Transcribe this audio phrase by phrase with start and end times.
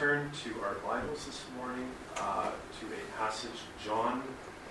[0.00, 1.84] turn to our Bibles this morning
[2.16, 4.24] uh, to a passage, John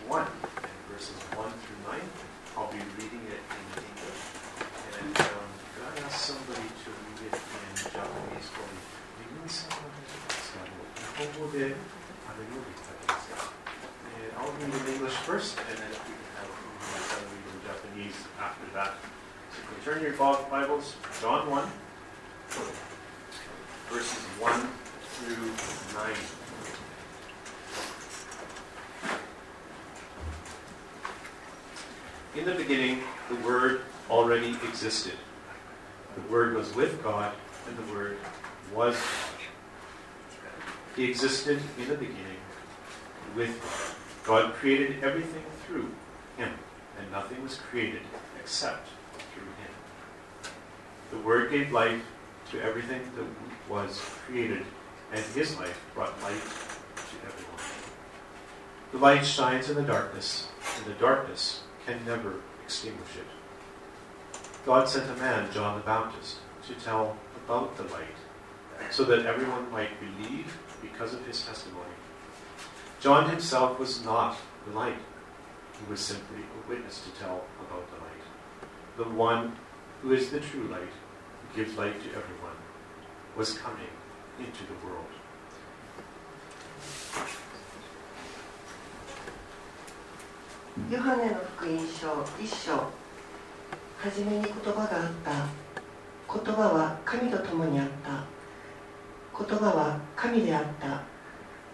[0.09, 2.01] 1, and verses 1 through 9.
[2.57, 4.25] I'll be reading it in English.
[4.97, 5.45] And um,
[5.77, 8.81] could I somebody to read it in Japanese for me?
[14.17, 17.45] And I'll read in English first, and then if we can have my to read
[17.53, 18.97] in Japanese after that.
[19.53, 21.69] So you turn your Bibles, John 1,
[23.93, 24.78] verses 1
[25.25, 25.51] through
[25.99, 26.15] 9.
[32.35, 35.17] In the beginning, the Word already existed.
[36.15, 37.33] The Word was with God,
[37.67, 38.17] and the Word
[38.73, 40.53] was God.
[40.95, 42.39] He existed in the beginning
[43.35, 43.95] with God.
[44.45, 45.89] God created everything through
[46.37, 46.53] Him,
[46.99, 48.01] and nothing was created
[48.39, 48.87] except
[49.33, 49.73] through Him.
[51.11, 52.01] The Word gave life
[52.51, 53.25] to everything that
[53.71, 54.65] was created,
[55.11, 57.49] and His life brought light to everyone.
[58.91, 60.47] The light shines in the darkness,
[60.77, 64.39] and the darkness can never extinguish it.
[64.65, 68.17] God sent a man, John the Baptist, to tell about the light,
[68.91, 71.85] so that everyone might believe because of his testimony.
[72.99, 74.99] John himself was not the light.
[75.79, 78.09] He was simply a witness to tell about the light.
[78.97, 79.55] The one
[80.01, 82.57] who is the true light, who gives light to everyone,
[83.37, 83.87] was coming
[84.39, 85.05] into the world.
[90.89, 92.89] ヨハネの福音書一章。
[93.97, 95.31] 初めに言葉があった。
[96.33, 98.23] 言葉は神と共にあった。
[99.37, 101.01] 言葉は神であった。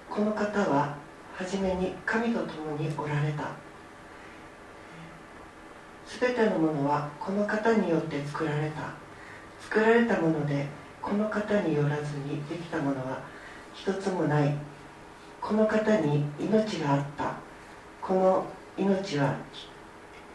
[0.09, 0.97] この方は
[1.35, 3.51] 初めに神と共におられた。
[6.07, 8.93] すべてのものはこの方によって作られた。
[9.61, 10.65] 作られたもので
[11.05, 13.21] この方によらずにできたものは
[13.75, 14.57] 一つもない。
[15.39, 17.35] この方に命があった。
[18.01, 19.35] この命は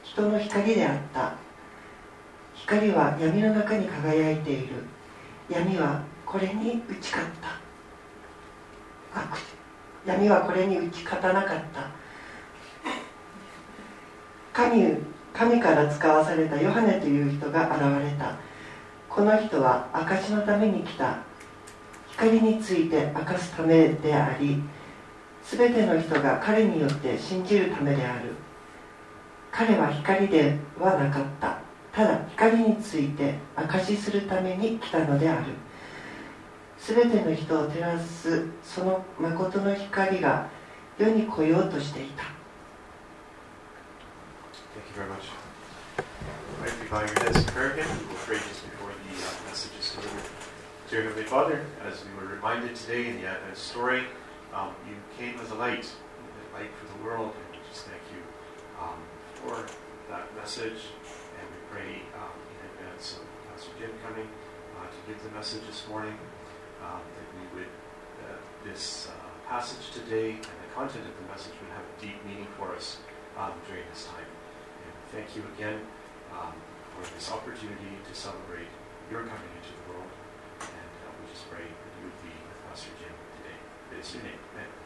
[0.04, 1.34] 人の光であった。
[2.54, 4.84] 光は闇の中に輝いている。
[5.48, 7.58] 闇はこれに打ち勝った。
[10.06, 11.90] 闇はこれに打ち勝たなかった。
[14.52, 14.96] 神
[15.32, 18.49] 神から使わされたヨハネという人が現れた。
[19.10, 21.18] この人は証のために来た。
[22.12, 24.62] 光について明かすためであり
[25.42, 28.34] 全ての人が彼によって信じるためである。
[29.50, 31.58] 彼は光ではなかった。
[31.92, 35.54] ただ光について証しするために来たのである。
[36.78, 40.46] 全ての人を照らすその誠の光が
[40.98, 42.22] 世に来ようとしていた。
[44.72, 45.24] Thank you very much.
[50.90, 54.10] Dear Heavenly Father, as we were reminded today in the Advent story,
[54.52, 58.02] um, you came as a light, a light for the world, and we just thank
[58.10, 58.18] you
[58.74, 58.98] um,
[59.38, 59.70] for
[60.10, 60.90] that message.
[61.38, 64.26] And we pray um, in advance of Pastor Jim coming
[64.82, 66.18] uh, to give the message this morning
[66.82, 67.70] um, that we would,
[68.26, 72.18] uh, this uh, passage today and the content of the message would have a deep
[72.26, 72.98] meaning for us
[73.38, 74.26] um, during this time.
[74.26, 75.86] And thank you again
[76.34, 76.50] um,
[76.98, 78.66] for this opportunity to celebrate
[79.06, 79.79] your coming into
[84.00, 84.22] ですしね。
[84.22, 84.80] ね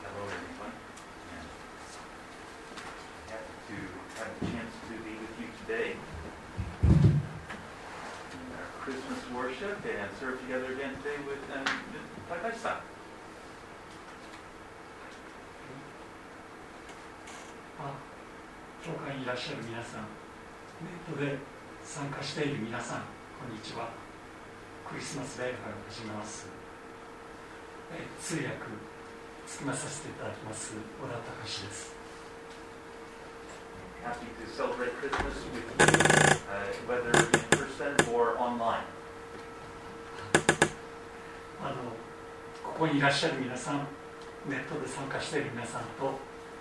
[0.01, 0.73] Hello, everyone.
[1.35, 1.47] And
[3.29, 3.77] happy to
[4.17, 5.93] have a chance to be with you today
[6.81, 6.89] in
[8.57, 11.63] our Christmas worship and serve together again today with um,
[12.25, 12.81] Takashi-san.
[17.79, 17.93] あ
[18.83, 20.09] 教会にいらっしゃる皆さん、
[20.81, 21.37] ネットで
[21.83, 23.01] 参加している皆さん、
[23.37, 23.91] こんにちは。
[24.89, 25.55] クリスマス礼拝を
[25.87, 26.47] 始めます。
[27.93, 28.49] え通訳、
[29.45, 31.98] 務めさせていただきます、小田隆です。
[34.08, 35.86] Happy to celebrate Christmas with you
[36.50, 38.84] uh, whether in person or online.
[41.62, 41.74] あの
[42.62, 43.86] ここにいらっしゃる皆さん
[44.46, 46.12] ネットで参加している皆さんと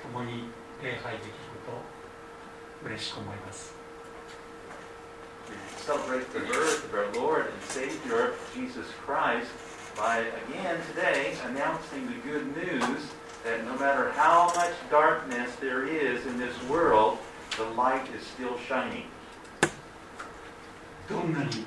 [0.02, 0.46] 共に
[0.82, 1.32] 礼拝できる
[1.66, 3.74] ことを嬉しく思います
[5.50, 9.52] We celebrate the birth of our Lord and Savior, Jesus Christ,
[9.98, 13.12] by again today announcing the good news
[13.44, 17.18] that no matter how much darkness there is in this world,
[21.09, 21.65] どんなに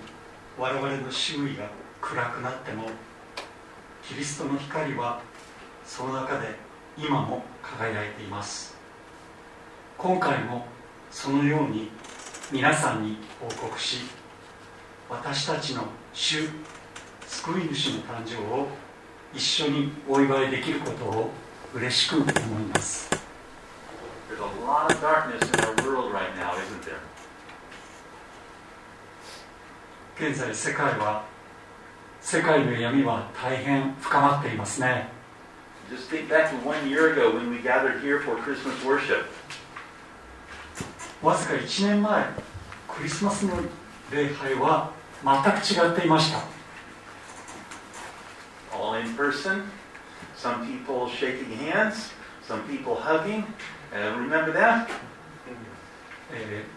[0.58, 1.70] 我々の周囲が
[2.00, 2.86] 暗くなっても
[4.08, 5.22] キリストの光は
[5.84, 6.56] その中で
[6.98, 8.78] 今も輝いています。
[9.98, 10.66] 今回も
[11.12, 11.92] そのように
[12.54, 13.98] 皆さんに報告し
[15.10, 15.84] 私たちの
[16.14, 16.48] 主
[17.28, 18.68] 救い主の誕生を
[19.34, 21.32] 一緒にお祝いできることを
[21.74, 22.34] 嬉しく思い
[22.74, 23.21] ます。
[24.41, 27.01] a lot of darkness in our world right now, isn't there?
[30.19, 31.25] 現在世界は
[32.23, 35.09] 世界の闇は大変深まっていますね
[35.91, 39.27] Just think back to one year ago when we gathered here for Christmas worship.
[41.23, 42.25] わずか1年前
[42.89, 43.55] クリスマスの
[44.11, 44.91] 礼拝は
[45.23, 46.57] 全く違っていました
[48.77, 49.71] all in person,
[50.37, 52.11] some people shaking hands,
[52.47, 53.45] some people hugging.
[53.94, 54.30] And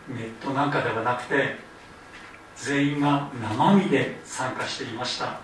[0.08, 1.56] ネットなんかではなくて
[2.56, 5.38] 全員が生身で参加していました。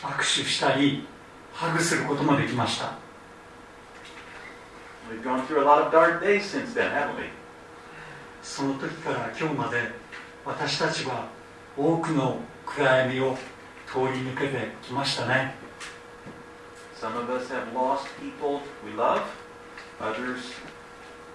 [0.00, 1.06] 握手したり
[1.52, 2.92] ハグすることもできました。
[8.42, 9.90] その時から今日まで
[10.44, 11.26] 私たちは
[11.76, 13.36] 多くの暗闇を
[13.86, 15.54] 通り抜けてきましたね。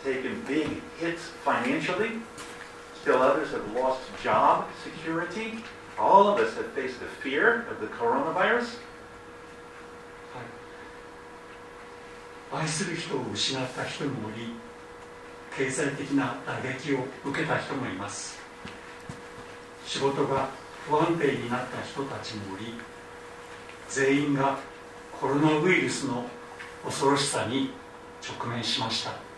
[0.03, 2.21] Taken big hits financially,
[3.01, 5.63] still others have lost job security.
[5.97, 8.79] All of us have faced the fear of the coronavirus.
[12.53, 14.53] 愛する人を失った人もおり
[15.55, 18.37] 経済的な打撃を受けた人もいます
[19.85, 20.49] 仕事が
[20.85, 22.73] 不安定になった人たちもおり
[23.87, 24.59] 全員が
[25.19, 26.25] コロナウイルスの
[26.83, 27.71] 恐ろしさに
[28.21, 29.30] 直面しました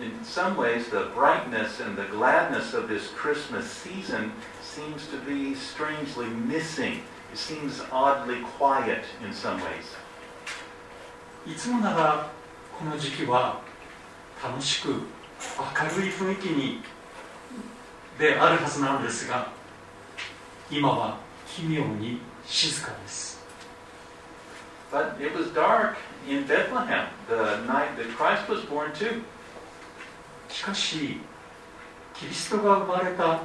[0.00, 4.32] In some ways, the brightness and the gladness of this Christmas season
[4.62, 7.02] seems to be strangely missing.
[7.32, 9.96] It seems oddly quiet in some ways.
[11.46, 12.30] いつもなら
[12.78, 13.60] この時期は
[14.42, 14.96] 楽しく明
[16.02, 16.82] るい雰囲気に
[18.18, 19.50] であるはずなんですが
[20.70, 23.40] 今は奇妙に静かです
[24.92, 25.96] But it was dark
[26.28, 29.22] in Bethlehem the night that Christ was born, too.
[30.49, 31.19] しかし
[32.13, 33.41] キリストが生まれた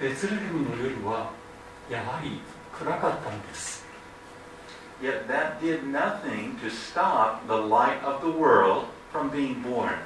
[0.00, 1.30] ベツレヘムの夜は
[1.90, 2.40] やはり
[2.72, 3.82] 暗かったんです
[5.02, 9.98] Yet that did nothing to stop the light of the world from being born.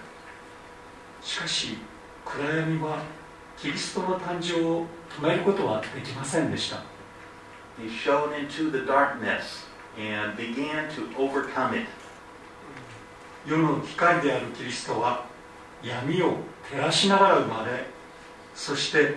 [1.22, 1.76] しかし
[2.24, 3.02] 暗闇は
[3.58, 4.86] キリストの誕生を
[5.20, 6.82] 止めることはできませんでした
[7.78, 9.66] He shone into the darkness
[9.98, 11.86] and began to overcome it.
[13.46, 15.26] 世の光であるキリストは
[15.86, 16.38] 闇を
[16.68, 17.84] 照らしながら生まれ
[18.54, 19.14] そして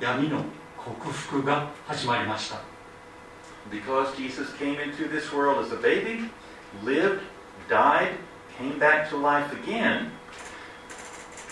[0.00, 0.44] 闇の
[0.76, 2.60] 克服が始まりました
[3.70, 6.30] Because Jesus came into this world as a baby,
[6.82, 7.20] lived,
[7.68, 8.14] died,
[8.58, 10.10] came back to life again,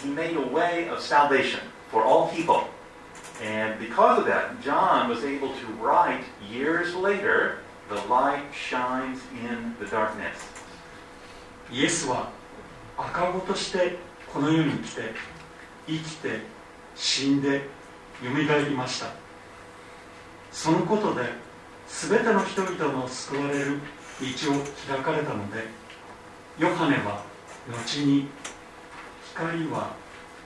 [0.03, 1.61] he made a way of salvation
[1.91, 2.65] for all people.
[3.43, 7.59] And because of that, John was able to write years later,
[7.89, 10.39] the light shines in the darkness.
[11.71, 12.31] イエスは
[12.97, 14.08] 赤子として
[14.39, 15.03] この世に来て
[15.89, 16.39] 生きて
[16.95, 17.61] 死んでよ
[18.33, 19.09] みがえりました。
[20.53, 21.23] そのことで
[21.89, 23.81] 全ての人々の救われる
[24.21, 25.65] 道を開かれたので
[26.57, 27.25] ヨハネは
[27.69, 28.29] 後に
[29.35, 29.97] 光は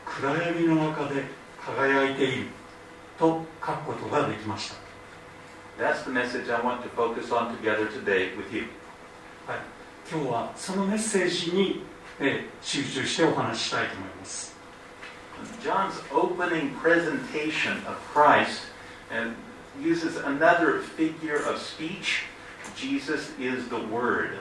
[0.06, 1.24] 暗闇の中で
[1.62, 2.46] 輝いている
[3.18, 4.76] と書くことができました。
[5.78, 8.68] That's the message I want to focus on together today with you.
[9.46, 9.58] はい、
[10.10, 14.54] 今日はそのメッセージに、えー集中してお話ししたいと思います
[15.62, 18.70] John's opening presentation of Christ
[19.10, 19.34] and
[19.82, 22.24] uses another figure of speech.
[22.76, 24.38] Jesus is the Word.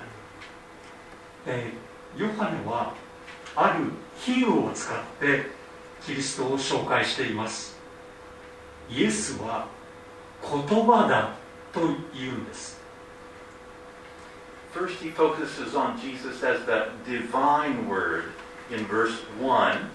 [1.47, 2.93] えーヨハネは
[3.55, 3.85] ある
[4.17, 5.45] 比喩を使って
[6.05, 7.77] キリストを紹介しています
[8.89, 9.67] イエスは
[10.41, 11.35] 言葉だ
[11.71, 11.79] と
[12.13, 12.80] 言うんです
[14.72, 18.32] First, he focuses on Jesus as the divine Word
[18.70, 19.90] in verse 1.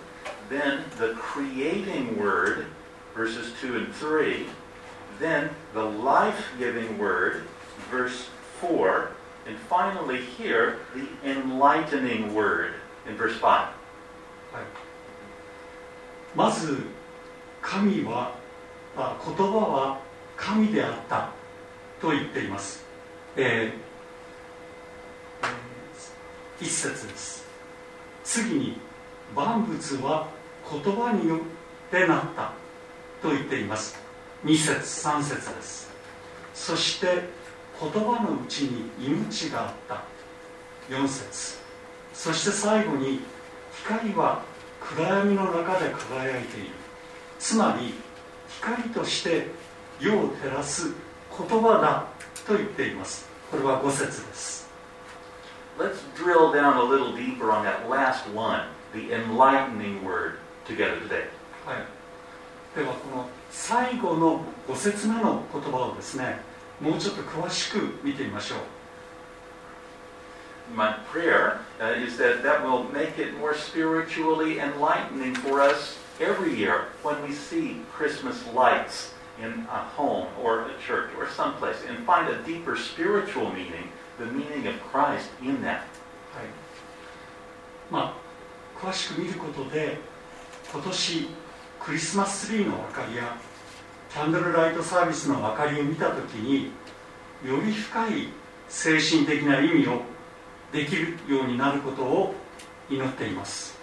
[0.51, 2.65] then the creating word,
[3.15, 4.45] verses 2 and 3,
[5.17, 7.43] then the life giving word,
[7.89, 8.27] verse
[8.59, 9.11] 4,
[9.47, 12.73] and finally here, the enlightening word
[13.07, 13.69] in verse 5.
[16.35, 16.77] まず
[17.61, 18.33] 神は
[18.95, 19.99] あ言葉は
[20.37, 21.29] 神であった
[21.99, 22.85] と言っています、
[23.35, 23.84] えーえー
[26.60, 27.44] 一節です。
[28.24, 28.78] 次に
[29.34, 30.28] 万物は
[30.70, 31.38] 言葉によっ
[31.90, 32.52] てなった
[33.22, 33.96] と言っています。
[34.42, 35.90] 二節三節です。
[36.54, 37.28] そして
[37.80, 40.02] 言葉のうちに命があった。
[40.88, 41.58] 四節。
[42.14, 43.20] そして最後に
[43.84, 44.42] 光は
[44.80, 46.70] 暗闇の中で輝いている。
[47.38, 47.94] つまり
[48.48, 49.48] 光として
[50.00, 50.92] 世を照らす
[51.36, 52.06] 言葉だ
[52.46, 53.28] と言っています。
[53.50, 54.65] これは5節です。
[55.77, 61.25] Let's drill down a little deeper on that last one, the enlightening word, together today.
[61.65, 62.01] はい
[62.75, 66.39] ではこの最後の5節目の言葉をですね
[66.79, 68.59] もうちょっと詳しく見てみましょう
[70.73, 76.55] My prayer uh, is that that will make it more spiritually enlightening for us every
[76.55, 82.05] year when we see Christmas lights in a home or a church or someplace and
[82.05, 85.84] find a deeper spiritual meaning, the meaning of Christ in that.
[86.34, 86.46] はい
[87.90, 88.26] まあ
[88.78, 89.98] 詳しく見ることで
[90.72, 91.28] 今年
[91.80, 93.36] クリスマスツリーの明かりや
[94.12, 96.72] キャンドルライトサービスの明かりを見た時に
[97.44, 98.28] より深い
[98.68, 100.02] 精神的な意味を
[100.72, 102.34] できるようになることを
[102.90, 103.76] 祈っています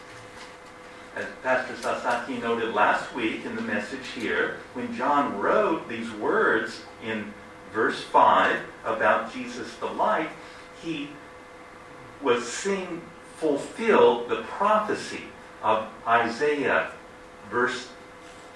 [1.15, 6.81] As Pastor Sasaki noted last week in the message here, when John wrote these words
[7.05, 7.31] in
[7.72, 10.30] verse 5 about Jesus the light,
[10.82, 11.10] he
[12.22, 13.02] was seeing
[13.36, 15.24] fulfilled the prophecy
[15.62, 16.90] of Isaiah,
[17.50, 17.88] verse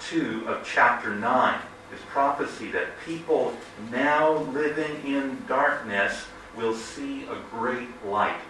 [0.01, 1.59] 2 of chapter 9.
[1.91, 3.53] This prophecy that people
[3.91, 6.25] now living in darkness
[6.55, 8.41] will see a great light.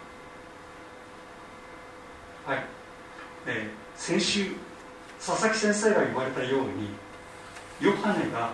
[2.45, 2.63] はい、
[3.45, 4.51] えー先週
[5.19, 6.89] 佐々木先生が言われたように
[7.79, 8.51] ヨハネが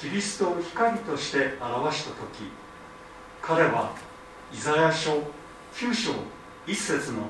[0.00, 2.50] キリストを光として表した時
[3.42, 3.94] 彼は
[4.50, 5.18] イザヤ書
[5.74, 6.12] 9章
[6.66, 7.28] 1節の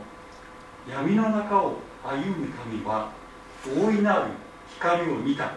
[0.88, 3.11] 闇の中を歩む神は
[3.76, 4.30] 大いなる
[4.76, 5.52] 光を見た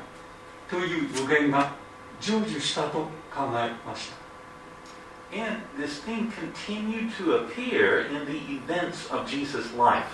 [0.67, 1.71] という予言が
[2.19, 4.23] 成就したと考えました
[5.35, 10.05] And this thing continued to appear in the events of Jesus' life.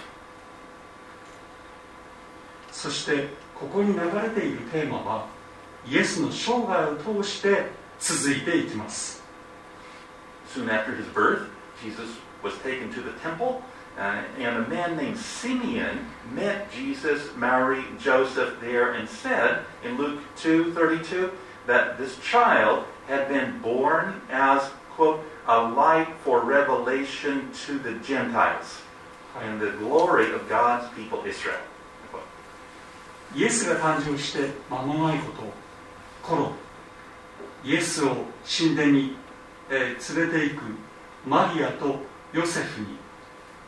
[2.71, 5.38] そしてここに流れているテーマは
[5.88, 7.66] イエスの生涯を通して
[7.98, 9.22] 続いていきます
[10.54, 11.48] Soon after his birth,
[11.82, 12.08] Jesus
[12.42, 13.60] was taken to the temple,
[13.98, 20.20] uh, and a man named Simeon met Jesus, Mary, Joseph there, and said in Luke
[20.36, 21.32] 2:32
[21.66, 28.82] that this child had been born as quote a light for revelation to the Gentiles
[29.42, 31.58] and the glory of God's people Israel.
[33.34, 35.57] イエスが誕生して間もないこと
[36.29, 36.51] 頃
[37.65, 38.15] イエスを
[38.45, 39.15] 神殿に、
[39.69, 40.63] えー連れて行く
[41.27, 41.97] マリアと
[42.31, 42.87] ヨセフに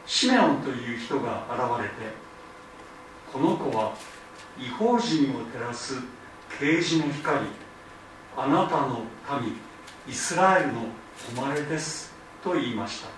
[0.06, 2.14] シメオンという人が現れて
[3.34, 3.94] この子は
[4.60, 5.96] 違法人を照らす
[6.60, 7.46] 啓示の光
[8.38, 9.02] あなたの
[9.42, 9.58] 民
[10.08, 10.82] イスラエルの
[11.36, 13.10] 誉れですと言いました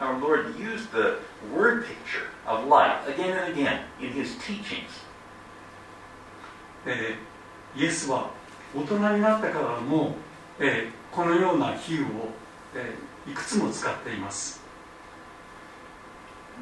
[0.00, 1.18] Our Lord used the
[1.54, 5.04] word picture of light again and again in his teachings.
[6.86, 8.30] えーイエスは
[8.74, 10.14] 大人になってからも、
[10.60, 12.30] えーこのような比喩を、
[12.74, 14.60] えーいくつも使っています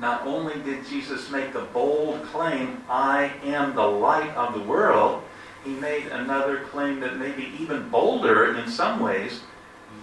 [0.00, 5.22] Not only did Jesus make the bold claim, I am the light of the world,
[5.64, 9.42] he made another claim that may be even bolder in some ways.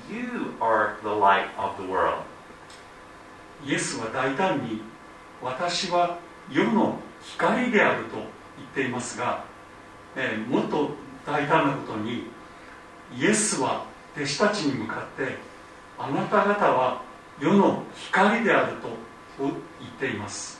[0.10, 2.24] You are the light of the world.
[3.66, 4.82] イエスは大胆に
[5.42, 6.20] 私は
[6.52, 8.28] 世の光であると言っ
[8.74, 9.44] ていますが、
[10.16, 10.92] えーもっと
[11.26, 12.26] 大胆なことに
[13.16, 15.38] イエスは弟子たちに向かって
[15.98, 17.02] あなた方は
[17.40, 18.90] 世の光であると
[19.38, 19.54] 言っ
[20.00, 20.60] ています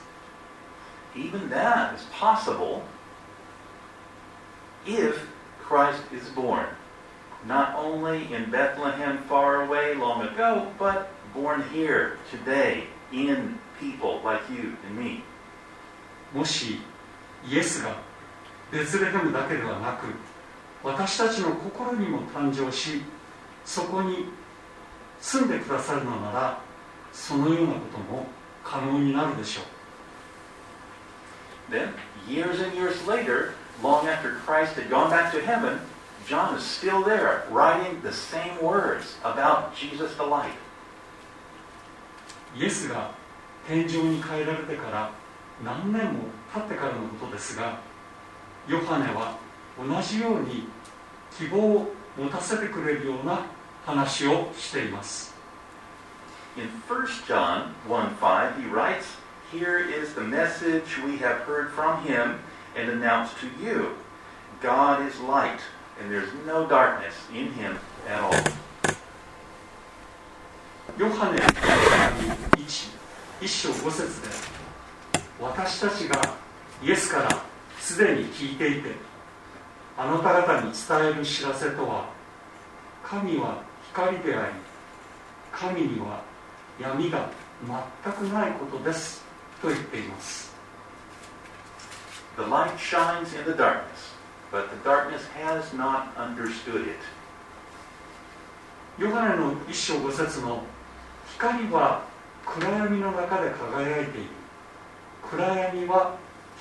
[1.14, 2.82] Even that is possible
[4.86, 5.26] if
[5.60, 6.66] Christ is born.
[7.46, 14.42] Not only in Bethlehem far away long ago, but born here today in people like
[14.50, 15.22] you and me.
[16.32, 16.78] もし
[17.48, 17.96] イエスが
[18.70, 20.06] ベツレヘムだけではなく
[20.82, 23.02] 私たちの心にも誕生し
[23.64, 24.26] そこに
[25.20, 26.60] 住んでくださるのなら
[27.12, 28.26] そのようなことも
[28.64, 29.64] 可能になるでしょう
[31.70, 31.92] Then,
[32.28, 35.78] years and years later, long after Christ had gone back to heaven,
[36.26, 40.50] John is still there writing the same words about Jesus the light.
[42.56, 43.12] イエスが
[43.68, 45.10] 天井に変えられてから
[45.64, 47.78] 何年も経ってからのことですが
[48.68, 49.36] ヨハネは
[49.78, 50.68] 同じように
[51.36, 53.46] 希望を持たせてくれるような
[53.84, 55.34] 話をしています
[56.56, 59.16] In 1 John 1 5, he writes,
[59.52, 62.40] Here is the message we have heard from him
[62.76, 63.94] and announced to you
[64.60, 65.60] God is light,
[65.98, 68.34] and there's no darkness in him at all.
[70.98, 72.90] ヨハネの手紙1
[73.40, 74.28] 一章5節で
[75.40, 76.20] 私たちが
[76.82, 77.49] イエスから
[77.80, 78.90] すでに聞いていて
[79.96, 82.08] あなた方に伝える知らせとは
[83.02, 84.52] 神は光であり
[85.52, 86.22] 神には
[86.78, 87.28] 闇が
[88.04, 89.24] 全くないことです
[89.60, 90.50] と言っています
[92.36, 94.14] The light shines in the darkness,
[94.50, 96.96] but the darkness has not understood it.
[98.98, 100.62] ヨハネの一章5節の
[101.32, 102.02] 光は
[102.46, 104.28] 暗闇の中で輝いている
[105.30, 106.16] 暗闇は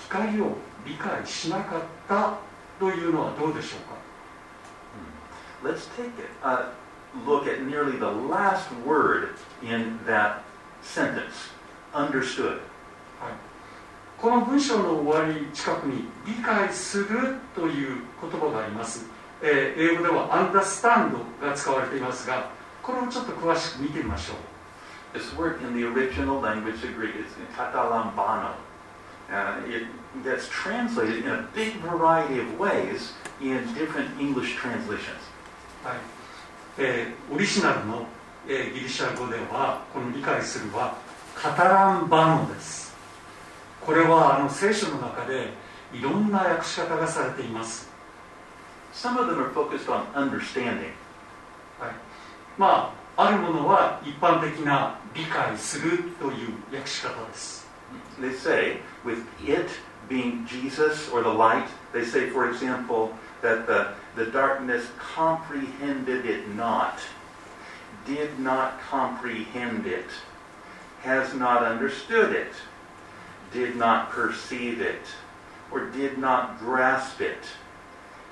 [0.10, 2.40] 光を理解しなかった
[2.80, 4.00] というのはどうでしょうか
[5.62, 6.12] Let's take
[6.44, 6.72] a
[7.26, 10.42] look at nearly the last word in that
[10.82, 11.52] sentence
[11.94, 12.62] understood.
[14.18, 19.06] この文章の終わり近くに理解するという言葉があります、
[19.42, 28.54] えー英語では understand が使われていますがこれをちょっと詳しく見てみましょう This word in the original language of Greek is katalambano.
[29.32, 29.88] Uh, it
[30.24, 35.22] gets translated in a big variety of ways in different English translations.
[35.84, 35.98] はい
[36.78, 38.06] えーオリジナルの、
[38.48, 40.98] えーギリシャ語ではこの理解するは
[41.36, 42.94] カタランバノです
[43.82, 45.50] これはあの聖書の中で
[45.94, 47.90] いろんな訳し方がされています
[48.94, 50.92] Some of them are focused on understanding.
[52.58, 57.68] まああるものは一般的な理解するという訳し方です
[58.20, 59.70] They say, with it
[60.09, 66.49] being Jesus or the light, they say, for example, that the, the darkness comprehended it
[66.55, 66.99] not,
[68.07, 70.09] did not comprehend it,
[71.03, 72.53] has not understood it,
[73.53, 75.03] did not perceive it,
[75.71, 77.45] or did not grasp it.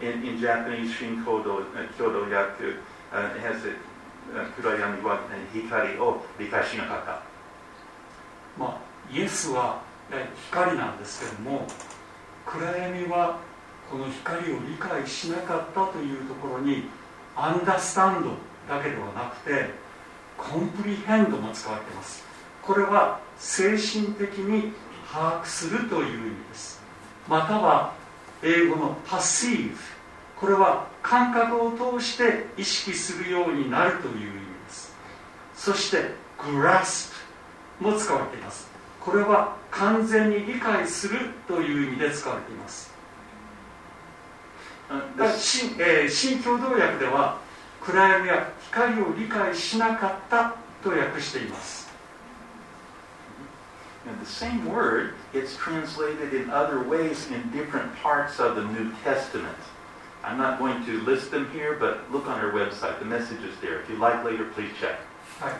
[0.01, 2.77] In, in Japanese, Shinkodo, uh, Kyodo Yaku
[3.13, 3.77] uh, has it,
[4.35, 5.21] uh, 暗闇は
[5.53, 7.23] 光を理解しなかった。
[8.59, 9.86] まあイエスはえ
[10.52, 11.68] 光なんですけども
[12.46, 13.40] 暗闇は
[13.92, 16.90] この光を理解しなかったというところに
[17.36, 18.30] アンダースタンド
[18.68, 19.70] だけではなくて
[20.38, 22.24] コンプリヘンドも使われています。
[22.62, 24.74] これは精神的に
[25.12, 26.82] 把握するという意味です。
[27.28, 27.94] または
[28.44, 29.76] 英語の perceive
[30.40, 34.24] これは感覚を通して意識するようになるという意味
[34.66, 34.96] です。
[35.56, 37.14] そして grasp
[37.80, 38.77] も使われています。
[39.08, 42.94] これは完全に理解するという意味で使われています
[44.90, 47.42] Uh, 新,、えー新共同訳では
[47.82, 51.90] 暗闇や光を理解しなかったと訳しています
[54.08, 58.94] And the same word gets translated in other ways in different parts of the New
[59.04, 59.58] Testament.
[60.24, 62.98] I'm not going to list them here, but look on our website.
[63.00, 63.82] The message is there.
[63.82, 65.00] If you like later, please check.
[65.42, 65.54] はい、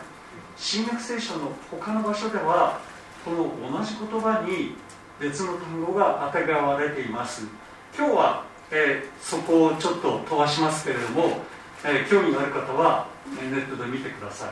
[0.56, 2.80] 新約聖書の他の場所では
[3.28, 4.74] この同じ言葉に
[5.20, 7.46] 別の単語があてがわれています
[7.94, 11.42] 今日は、えーそこをちょっと飛ばしますけれども、
[11.84, 13.06] えー興味がある方は
[13.38, 14.50] えーネットで見てください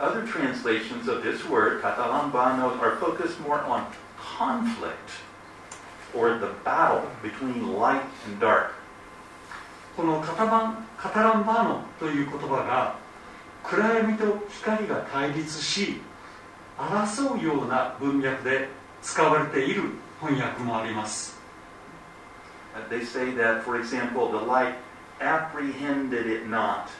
[0.00, 3.84] Other translations of this word, catalambano, are focused more on
[4.16, 5.10] conflict
[6.14, 8.74] or the battle between light and dark.
[9.96, 12.94] このカタバンカタランバーノという言葉が
[13.64, 16.00] 暗闇と光が対立し
[16.78, 18.68] 争うような文脈で
[19.02, 19.82] 使われている
[20.20, 21.36] 翻訳もあります
[22.74, 24.74] Uh, They say that, for example, the light
[25.20, 26.90] apprehended it not,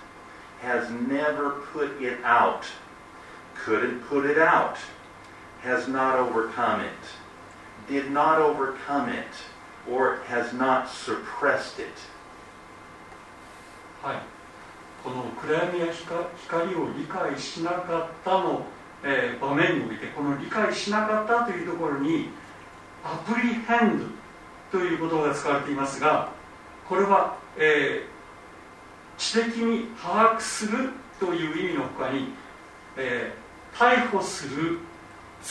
[0.60, 2.64] has never put it out,
[3.54, 4.76] couldn't put it out,
[5.62, 6.92] has not overcome it,
[7.86, 9.26] did not overcome it,
[9.88, 11.94] or has not suppressed it.
[14.02, 14.16] はい、
[15.02, 18.64] この暗闇や光光を理解しなかったの、
[19.04, 22.30] えー場面においてこの理解しなかったというところに
[23.04, 23.98] アプリヘン
[24.70, 26.30] ドという言葉が使われていますが
[26.88, 28.18] これは、えー
[29.18, 32.28] 知的に把握するという意味のほかに、
[32.96, 34.78] えー逮捕する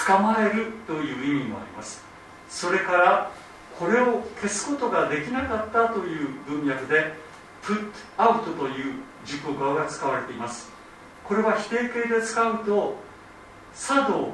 [0.08, 2.04] 捕まえるという意味もあります。
[2.50, 3.32] それから
[3.80, 7.14] これを消すことができなかったという文脈で
[7.64, 10.70] put out という熟語が使われています。
[11.24, 12.98] これは否定形で使うと
[13.74, 14.34] 作動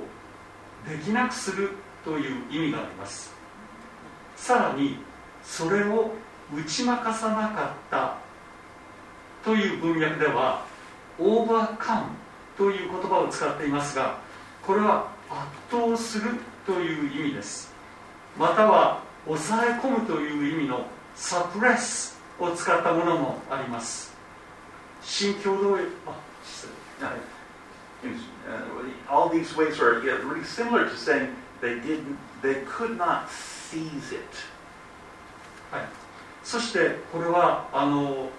[0.87, 1.71] できなくする
[2.03, 3.33] という意味があります。
[4.35, 4.97] さらに
[5.43, 6.11] それを
[6.53, 8.17] 打ち負かさなかった
[9.43, 10.65] という文脈では
[11.19, 12.07] オーバーカム
[12.57, 14.17] という言葉を使っていますが
[14.65, 15.41] これは圧
[15.71, 16.31] 倒する
[16.65, 17.73] という意味です。
[18.37, 24.13] または抑え込むという意味のサプレスを使ったものもあります。
[25.01, 25.79] 新共同あ
[26.43, 26.67] 失
[27.01, 27.32] 礼。
[28.03, 31.29] Uh, all these ways are really similar to saying
[31.61, 34.21] they didn't, they could not seize it.
[35.71, 35.85] はい、
[36.43, 38.29] そしてこれはあの、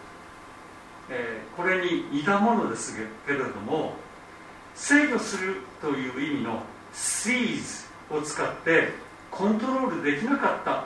[1.09, 2.97] えーこれに似たものです
[3.27, 3.95] けれども
[4.75, 8.89] 制御するという意味の seize を使って
[9.31, 10.85] コントロールできなかった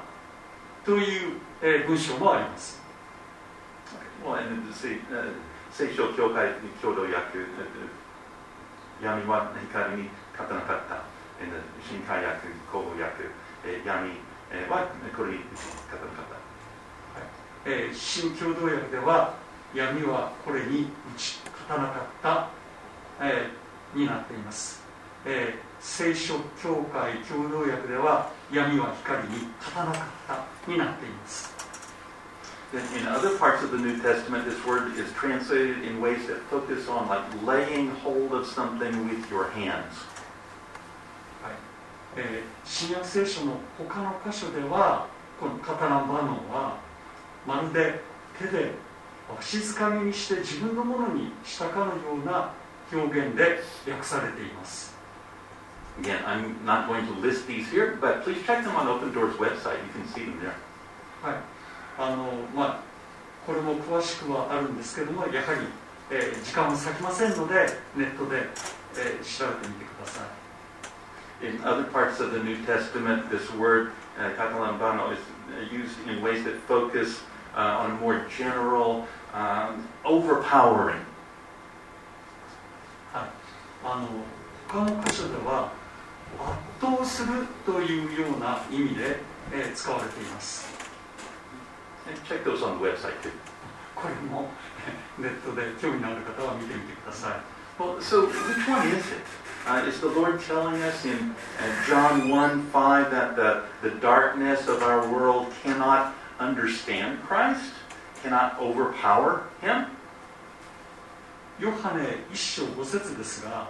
[0.85, 2.79] という、えー文章もあります
[4.25, 5.33] Well, and the uh,
[5.71, 7.38] 聖書教会共同訳、
[9.02, 11.04] 闇は光に勝たなかった、
[11.88, 13.30] 新海訳、口語訳、
[13.64, 14.11] えー闇
[14.50, 16.38] えーはこれに勝たなかった。
[17.66, 19.34] えー新共同訳では
[19.74, 22.48] 闇はこれに打ち勝たなかった、
[23.20, 24.82] えーになっています、
[25.24, 30.04] えー聖書教会共同訳では闇は光に勝たなかっ
[30.66, 31.58] たになっています
[32.73, 36.41] In, in other parts of the New Testament, this word is translated in ways that
[36.49, 39.93] focus on like laying hold of something with your hands.
[42.15, 45.08] えー新約聖書の他の箇所では
[45.39, 46.78] このカタランバノンは
[47.45, 47.99] まるで
[48.39, 48.71] 手で
[49.30, 52.54] わしづかみにして自分のものにしたかのような
[52.91, 54.93] 表現で訳されています
[56.02, 59.36] Again, I'm not going to list these here, but please check them on Open Doors
[59.36, 59.78] website.
[59.78, 60.54] You can see them there.
[61.21, 61.36] はい
[61.98, 62.80] あのまあ
[63.46, 65.66] これも詳しくはあるんですけどもやはり、
[66.11, 67.54] えー時間は割きませんので
[67.96, 68.42] ネットで、
[68.96, 75.18] えー調べてみてください In other parts of the New Testament, this word uh, catalambano is
[75.54, 77.22] uh, used in ways that focus
[77.54, 80.98] uh, on a more general, um, overpowering.
[83.14, 84.08] あの
[84.68, 85.72] 他の箇所では
[86.80, 89.16] 圧倒するというような意味で、
[89.52, 90.78] えー使われています
[92.28, 93.32] check those on the website too.
[93.95, 94.49] これも
[95.17, 97.39] ネットで興味のある方は見てみてください
[97.80, 99.23] Well, so which one is it?
[99.65, 104.67] Uh, is the Lord telling us in uh, John 1 5 that the, the darkness
[104.67, 107.73] of our world cannot understand Christ,
[108.21, 109.88] cannot overpower Him?
[111.60, 113.69] ヨハネ一章五節ですが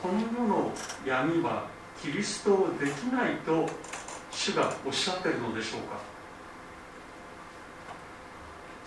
[0.00, 0.72] この世の
[1.04, 1.66] 闇は
[2.00, 3.68] キリストをできないと
[4.30, 6.07] 主がおっしゃっているのでしょうか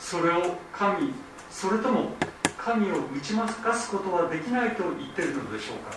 [0.03, 1.15] それを神
[1.51, 2.11] それとも
[2.59, 5.97] 神を打ち負かすことはできないと言っているのでしょうか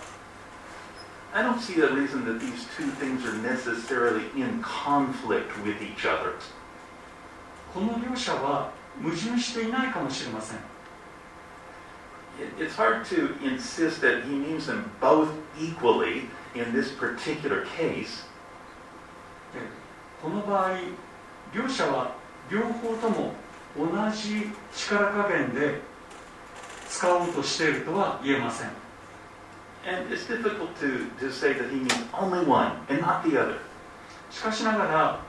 [1.34, 6.06] I don't see a reason that these two things are necessarily in conflict with each
[6.08, 6.34] other.
[7.74, 8.72] この両者は
[9.04, 10.60] 矛盾していないかもしれません
[12.40, 18.24] It- It's hard to insist that he means them both equally in this particular case.
[19.54, 19.60] で
[20.22, 20.72] この場合
[21.54, 22.12] 両者は
[22.50, 23.34] 両方とも
[23.78, 25.82] 同じ力加減で
[26.90, 28.70] 使おうとしているとは言えません。
[34.32, 35.20] しかしながら、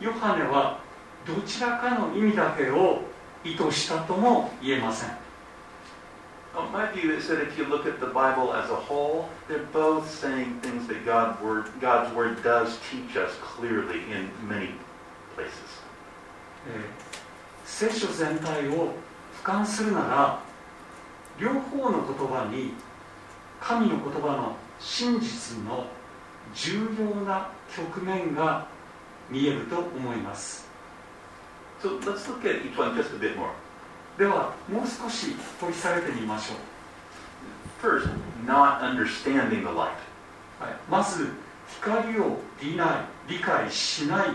[0.00, 0.80] ヨハネは
[1.26, 3.02] どちらかの意味だけを
[3.44, 5.10] 意図したとも言えません。
[17.72, 18.92] 聖書全体を
[19.42, 20.38] 俯瞰するなら
[21.40, 22.74] 両方の言葉に
[23.60, 25.86] 神の言葉の真実の
[26.54, 28.66] 重要な局面が
[29.30, 30.68] 見えると思います
[31.82, 33.48] So let's look at each one just a bit more.
[34.18, 36.58] ではもう少し掘り下げてみましょう
[37.84, 38.10] First,
[38.46, 39.88] not understanding the light.
[40.60, 41.30] はい、まず
[41.80, 42.84] 光を理な
[43.28, 44.28] い理解しない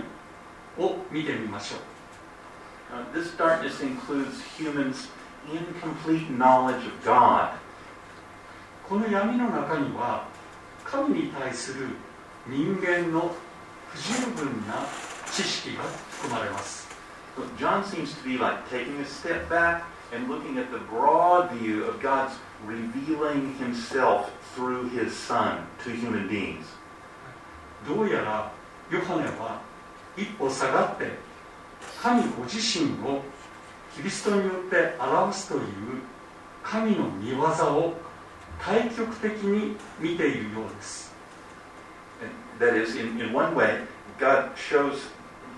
[0.79, 1.96] を見てみましょう
[2.92, 5.08] Uh, this darkness includes humans'
[5.50, 7.50] incomplete knowledge of God.
[8.88, 10.26] この闇の中には
[10.84, 11.88] 神に対する
[12.46, 13.34] 人間の
[13.88, 14.86] 不十分な
[15.32, 16.88] 知識が含まれます
[17.36, 21.50] So John seems to be like taking a step back and looking at the broad
[21.52, 22.34] view of God's
[22.66, 26.66] revealing himself through his Son to human beings.
[27.88, 28.52] どうやら
[28.90, 29.62] ヨハネは
[30.16, 31.12] 一歩下がって
[32.00, 33.22] 神ご自身を
[33.96, 35.62] キリストによって表すという
[36.62, 37.94] 神の見業を
[38.60, 41.12] 対極的に見ているようです
[42.58, 43.80] That is, in, in one way,
[44.18, 45.06] God shows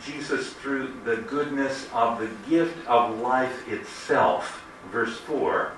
[0.02, 5.72] Jesus through the goodness of the gift of life itself, verse 4,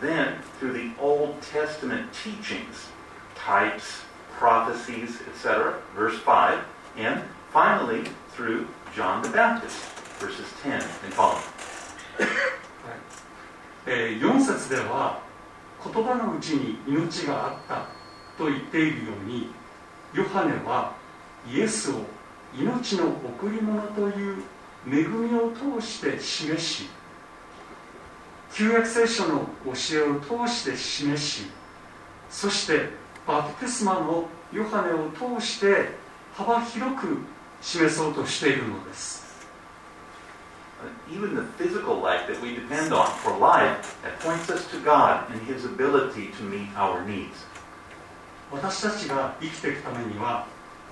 [0.00, 2.88] then through the Old Testament teachings,
[3.34, 4.02] types,
[4.38, 6.64] prophecies, etc., verse 5,
[6.96, 9.78] and finally through John the Baptist,
[10.25, 11.43] Verses 10 and following.
[13.85, 15.21] え4節では
[15.83, 17.85] 言葉のうちに命があった
[18.37, 19.51] と言っているように
[20.13, 20.93] ヨハネは
[21.47, 22.01] イエスを
[22.57, 24.43] 命の贈り物という
[24.87, 26.89] 恵みを通して示し
[28.51, 31.43] 旧約聖書の教えを通して示し
[32.31, 32.89] そして
[33.27, 35.89] バプテスマのヨハネを通して
[36.33, 37.19] 幅広く
[37.61, 39.24] 示そうとしているのです
[41.10, 45.30] Even the physical life that we depend on for life, that points us to God
[45.30, 47.44] and His ability to meet our needs.
[48.50, 50.46] 私たちが生きていくためには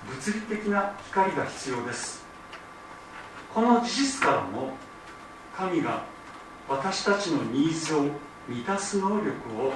[0.07, 2.23] 物理的な光が必要です
[3.53, 4.71] この事実からも
[5.55, 6.05] 神が
[6.69, 8.05] 私たちのニーズを
[8.47, 9.29] 満たす能力
[9.61, 9.73] を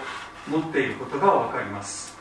[0.48, 2.18] 持っていることが分かります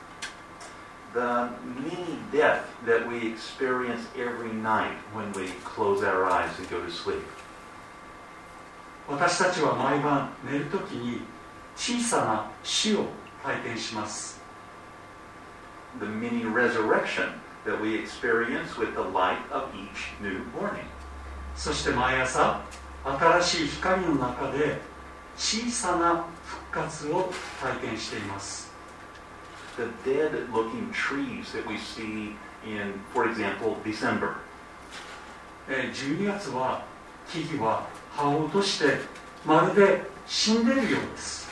[1.15, 6.81] The mini death that we experience every night when we close our eyes and go
[6.81, 7.23] to sleep.
[9.08, 11.22] 私たちは毎晩寝るときに
[11.76, 13.06] 小さな死を
[13.44, 14.42] 体験します
[16.00, 17.32] The mini resurrection
[17.66, 20.86] that we experience with the light of each new morning.
[21.56, 22.62] そして毎朝
[23.04, 24.80] 新しい光の中で
[25.38, 28.72] 小さな復活を体験しています
[29.78, 34.36] The dead looking trees that we see in, for example, December.
[35.70, 36.84] えー12月は
[37.32, 38.98] 木々は葉を落として
[39.46, 41.48] まるで死んでいるようです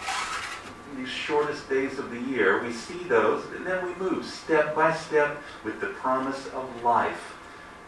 [0.97, 4.93] these shortest days of the year, we see those, and then we move step by
[4.93, 7.36] step with the promise of life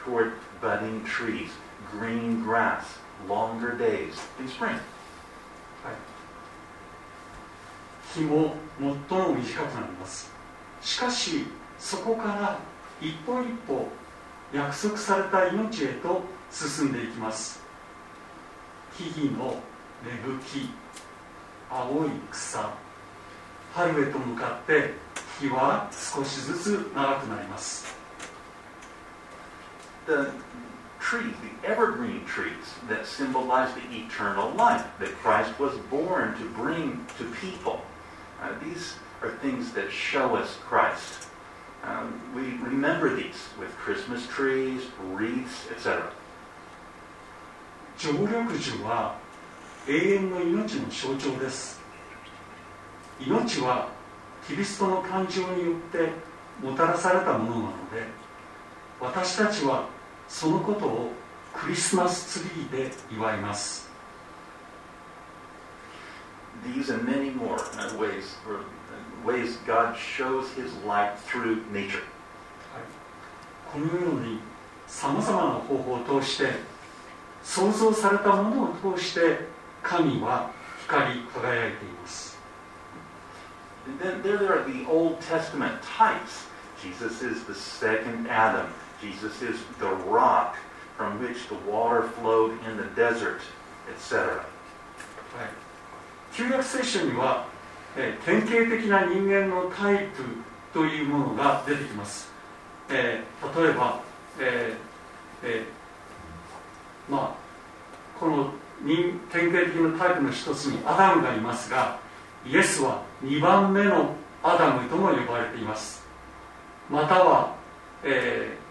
[0.03, 1.49] toward budding trees,
[1.89, 2.97] green grass,
[3.29, 4.77] longer days in spring.
[8.13, 10.31] 日も最も短くなります
[10.81, 11.45] しかし
[11.77, 12.59] そこから
[13.01, 13.89] 一歩一歩
[14.53, 17.66] 約束された命へと進んでいきます
[18.96, 19.61] 木々の
[20.05, 20.70] 芽吹き
[21.70, 22.70] 青い草
[23.74, 24.94] 春へと向かって
[25.40, 27.96] 日は少しずつ長くなります
[30.07, 30.33] The
[31.00, 37.07] trees, the evergreen trees that symbolize the eternal life that Christ was born to bring
[37.18, 37.83] to people.
[38.40, 41.28] Uh, these are things that show us Christ.
[41.85, 46.11] Um, we remember these with Christmas trees, wreaths, etc.
[47.97, 49.17] 常緑樹は
[49.88, 51.82] 永遠の命の象徴です。
[53.19, 53.89] 命は
[54.47, 56.11] キリストの誕生によって
[56.63, 58.03] もたらされたものなので
[59.01, 59.88] 私たちは
[60.28, 61.11] そのことを
[61.53, 63.89] クリスマスツリーで祝います。
[66.63, 72.03] These and many more uh, ways, or, uh, ways God shows His light through nature.
[73.72, 74.39] このように
[74.88, 76.76] さまざまな方法を通して
[77.48, 79.39] 創造されたものを通して
[79.82, 80.52] 神は
[80.86, 82.38] 光り輝いています
[84.02, 86.45] then there, are the Old Testament types.
[86.84, 88.68] Jesus is the second Adam.
[89.02, 90.58] Jesus is the rock
[90.98, 93.39] from which the water flowed in the desert,
[93.89, 94.43] etc.
[95.38, 95.50] はい、
[96.34, 97.48] 旧約聖書には、
[97.95, 100.24] えー典型的な人間のタイプ
[100.74, 102.30] というものが出てきます、
[102.89, 104.02] えー例えば、
[104.38, 105.76] えーえー
[107.10, 108.51] まあ、この
[108.82, 111.99] 人典型的なタイプの一つにアダムがいますが
[112.45, 116.05] イエスは2番目のアダムとも呼ばれています。
[116.89, 117.55] または、
[118.03, 118.68] えー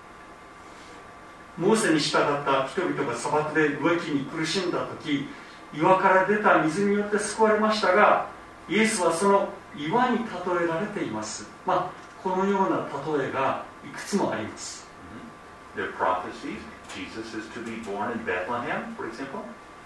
[1.59, 5.27] モーセに従った人々が砂漠で植木に苦しんだ時
[5.73, 8.29] 岩から出た水によって救われましたが
[8.69, 10.25] イエスはその岩に例
[10.65, 11.49] えられています。
[11.65, 11.91] まあ
[12.23, 14.87] このような例えがいくつもあります。
[15.77, 15.83] うん
[16.94, 19.42] Jesus is to be born in Bethlehem, for example.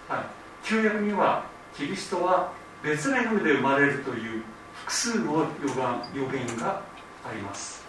[0.08, 1.44] はい旧約には
[1.76, 4.42] キリストはベツレヘムで生まれるという
[4.74, 6.82] 複数の予言予言が
[7.24, 7.84] あります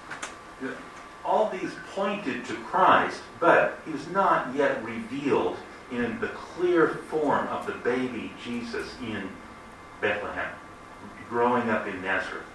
[1.24, 5.58] All these pointed to Christ, but he was not yet revealed
[5.91, 9.28] in the clear form of the baby Jesus in
[10.00, 10.52] Bethlehem,
[11.30, 12.45] growing up in Nazareth.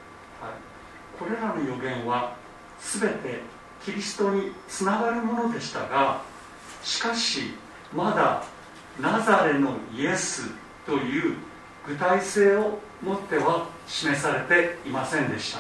[1.19, 2.35] これらの予言は
[2.81, 3.41] 全て
[3.85, 6.23] キリストにつながるものでしたが
[6.88, 7.52] しかし
[7.94, 8.42] まだ
[9.02, 10.50] ナザレのイエス
[10.86, 11.36] という
[11.86, 15.60] 具体性を持っては示されていませんでした。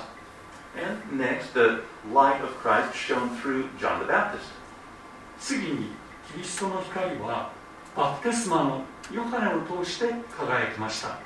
[5.37, 5.89] 次に
[6.31, 7.51] キリストの光は
[7.93, 11.19] バプテスマのヨハネを通して輝きました。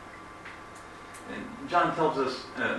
[1.70, 2.72] ジョン・バプテスマは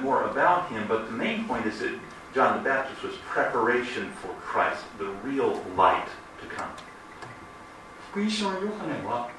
[8.12, 9.30] 福音書のヨハネは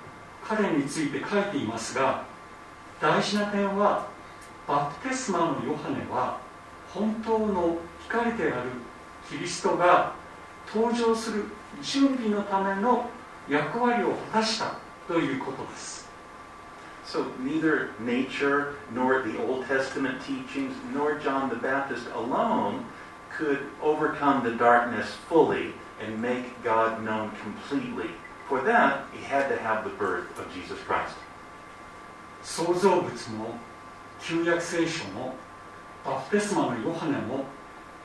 [0.43, 2.25] 彼について書いていますが
[2.99, 4.07] 大事な点は
[4.67, 6.39] バプテスマのヨハネは
[6.91, 8.71] 本当の光である
[9.29, 10.15] キリストが
[10.73, 11.43] 登場する
[11.83, 13.07] 準備のための
[13.47, 14.75] 役割を果たした
[15.07, 16.09] ということです
[17.05, 22.85] So neither nature nor the Old Testament teachings nor John the Baptist alone
[23.37, 28.09] could overcome the darkness fully and make God known completely.
[28.53, 31.15] For that, he had to have the birth of Jesus Christ.
[32.43, 33.55] 創造物も
[34.21, 35.33] 旧約聖書も
[36.05, 37.45] バプテスマのヨハネも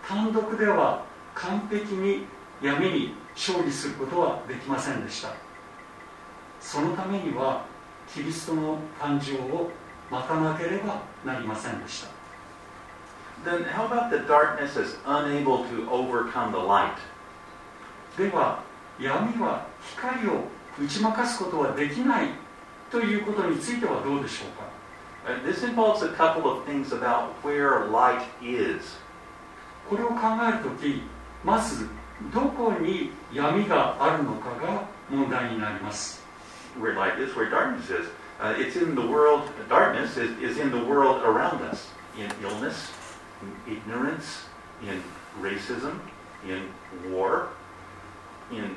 [0.03, 2.25] 単独では完璧に
[2.63, 5.35] 闇に勝利することはできませんでした
[6.63, 7.67] そのためには
[8.11, 9.71] キリストの誕生を
[10.11, 12.09] 待たなければなりませんでした
[13.45, 16.97] Then how about the darkness is unable to overcome the light?
[18.17, 18.63] では
[18.99, 20.45] 闇は光を
[20.81, 22.29] 打ち負かすことはできない
[22.91, 24.69] ということについてはどうでしょうか
[25.27, 28.97] Uh, this involves a couple of things about where light is.
[29.91, 30.17] これを考
[30.49, 31.03] えるとき
[31.45, 31.89] まず
[32.33, 36.23] どこに闇があるのかが問題になります
[36.81, 38.09] Where light is, where darkness is.
[38.41, 41.91] Uh, it's in the world, darkness is, is in the world around us.
[42.17, 42.91] In illness,
[43.67, 44.47] in ignorance,
[44.83, 45.03] in
[45.43, 45.99] racism,
[46.47, 47.49] in war,
[48.53, 48.77] in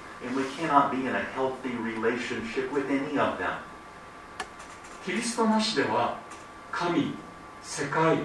[0.25, 3.59] And we cannot be in a healthy relationship with any of them.
[5.05, 6.19] キリストなしでは
[6.71, 7.15] 神
[7.63, 8.17] 世界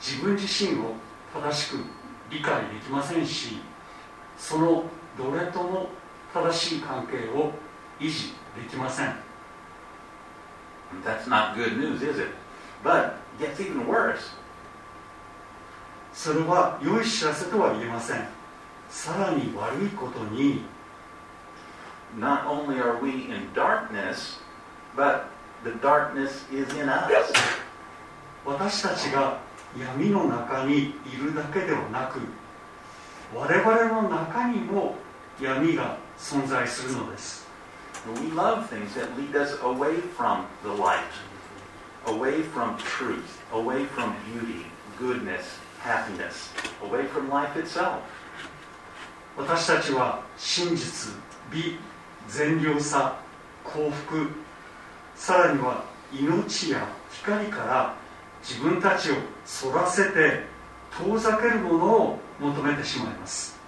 [0.00, 0.94] 自分自身を
[1.32, 1.84] 正しく
[2.28, 3.58] 理解できませんし
[4.36, 4.84] その
[5.16, 5.88] どれとも
[6.34, 7.52] 正しい関係を
[8.00, 9.14] 維持できません
[11.04, 12.28] That's not good news, is it?
[12.82, 14.34] But it gets even worse.
[16.12, 18.26] それは良い知らせとは言えません
[18.88, 20.64] さらに悪いことに
[22.17, 24.37] Not only are we in darkness,
[24.95, 25.29] but
[25.63, 27.11] the darkness is in us.
[28.45, 29.39] 私たちが
[29.79, 32.19] 闇の中にいるだけではなく
[33.33, 34.95] 我々の中にも
[35.41, 37.47] 闇が存在するのです
[38.19, 40.99] We love things that lead us away from the light,
[42.05, 44.65] away from truth, away from beauty,
[44.99, 48.01] goodness, happiness, away from life itself.
[49.37, 51.13] 私たちは真実
[51.49, 51.79] 美
[52.28, 53.18] 善良さ
[53.64, 54.30] 幸福
[55.16, 57.94] さらには命や光から
[58.42, 59.14] 自分たちを
[59.44, 60.44] 反らせて
[61.02, 63.58] 遠ざけるものを求めてしまいます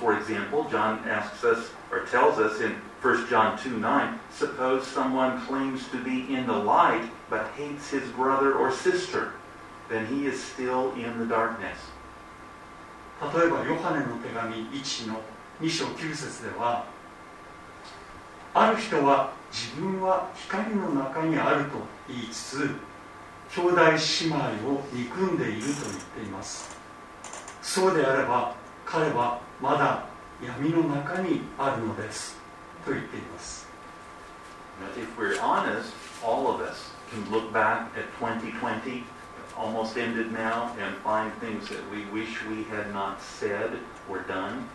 [0.00, 5.42] For example, John asks us or tells us in 1 John 2 9, suppose someone
[5.46, 9.32] claims to be in the light but hates his brother or sister,
[9.90, 11.76] then he is still in the darkness.
[13.20, 15.20] 例えばヨハネの手紙1の
[15.60, 16.86] 2章9節では
[18.54, 21.78] ある人は自分は光の中にあると
[22.08, 22.70] 言いつつ
[23.54, 24.38] 兄弟姉妹
[24.68, 25.74] を憎んでいると言っ
[26.16, 26.76] ています
[27.62, 30.06] そうであれば彼はまだ
[30.44, 32.38] 闇の中にあるのです
[32.84, 33.64] と言っています
[34.98, 35.92] if we're honest,
[36.22, 39.04] all of us can look back at 2020,
[39.56, 43.70] almost ended now, and find things that we wish we had not said
[44.10, 44.68] or done.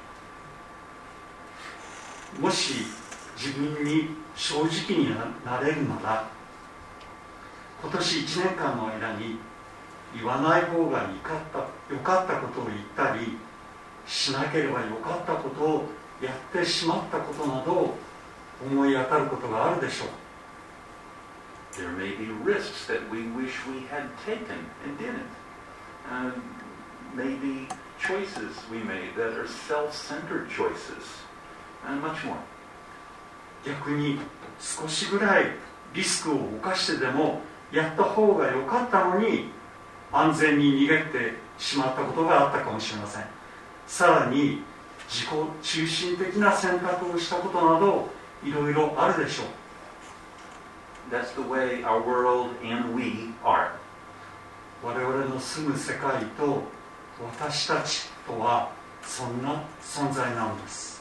[2.40, 2.86] もし
[3.40, 5.16] 自分に正直に
[5.46, 6.30] なれるなら
[7.82, 9.40] 今年1年間の間に
[10.14, 13.38] 言わない方がよかったよかったことを言ったり
[14.06, 15.88] しなければよかったことを
[16.22, 17.98] やってしまったことなどを
[18.62, 20.10] 思い当たることがあるでしょう
[21.80, 25.30] There may be risks that we wish we had taken and didn't.
[26.12, 26.32] Uh,
[27.16, 27.70] maybe
[28.00, 31.24] choices we made that are self centered choices.
[31.86, 32.42] and much more.
[33.66, 34.20] 逆に
[34.60, 35.46] 少しぐらい
[35.94, 37.42] リスクを冒してでも
[37.72, 39.52] やった方が良かったのに
[40.12, 43.26] 安全に逃げてしまったことがあったかもしれません。
[43.86, 44.64] さらに
[45.08, 45.30] 自己
[45.62, 48.10] 中心的な選択をしたことなど
[48.44, 49.46] いろいろあるでしょう。
[51.12, 53.72] That's the way our world and we are.
[54.84, 56.64] 我々の住む世界と
[57.38, 58.72] 私たちとは
[59.04, 60.99] そんな存在なのです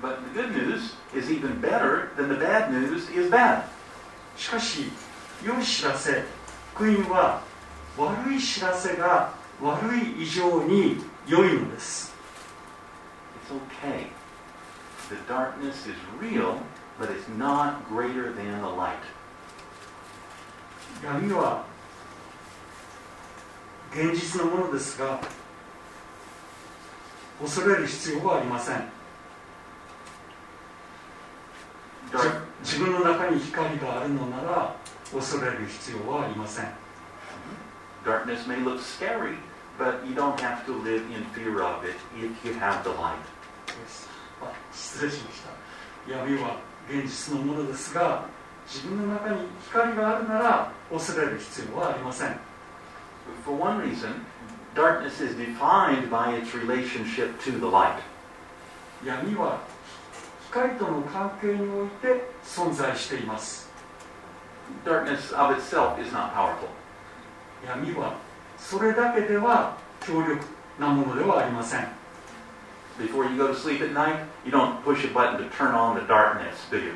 [0.00, 3.64] But the good news is even better than the bad news is bad.
[4.36, 4.90] しかし
[5.44, 6.24] 良い知らせ
[6.74, 7.42] 福音は
[7.96, 10.96] 悪い知らせが悪い以上に
[11.26, 12.12] 良いのです
[13.46, 14.06] It's okay.
[15.08, 16.56] The darkness is real,
[16.98, 18.96] but it's not greater than the light.
[21.04, 21.64] 闇は
[23.92, 25.20] 現実のものですが
[27.40, 28.95] 恐れる必要はありません
[32.10, 34.76] Dark, 自分の中に光があるのなら
[35.12, 36.66] 恐れる必要はありません
[38.04, 39.36] darkness may look scary,
[39.78, 43.16] but you don't have to live in fear of it if you have the light.
[44.42, 46.56] あ失礼しました闇は
[46.88, 48.26] 現実のものですが
[48.66, 52.36] 自分の中に光があるなら恐れる必要はありません
[53.44, 54.24] For one reason,
[54.74, 58.00] darkness is defined by its relationship to the light.
[59.04, 59.60] 闇は
[60.57, 63.69] 光との関係において存在しています
[64.83, 66.67] Darkness of itself is not powerful.
[67.65, 68.17] 闇は
[68.57, 70.43] それだけでは強力
[70.79, 71.87] なものではありません
[72.99, 75.95] Before you go to sleep at night, you don't push a button to turn on
[75.95, 76.93] the darkness, do you?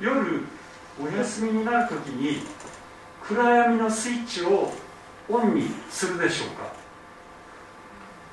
[0.00, 0.42] 夜
[1.00, 2.42] お休みになるときに
[3.22, 4.72] 暗闇のスイッチを
[5.28, 6.80] オンにするでしょうか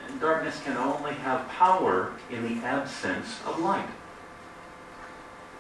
[0.10, 3.86] And darkness can only have power in the absence of light.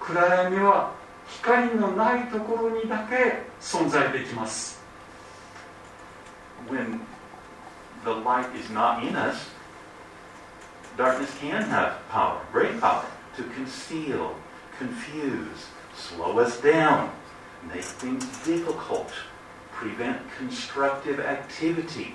[0.00, 0.94] 暗闇は
[1.26, 4.80] 光のないところにだけ存在できます
[6.68, 7.00] When
[8.05, 9.50] the light is not in us,
[10.96, 13.05] darkness can have power, great power,
[13.36, 14.34] to conceal,
[14.78, 17.11] confuse, slow us down,
[17.72, 19.11] make things difficult,
[19.72, 22.14] prevent constructive activity,